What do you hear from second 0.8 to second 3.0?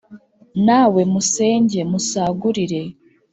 we musenge, musagurire